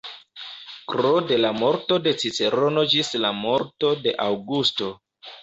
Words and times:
Kr., 0.93 1.07
de 1.31 1.37
la 1.41 1.51
morto 1.57 1.97
de 2.07 2.13
Cicerono 2.23 2.87
ĝis 2.95 3.13
la 3.27 3.33
morto 3.43 3.93
de 4.09 4.17
Aŭgusto. 4.27 4.91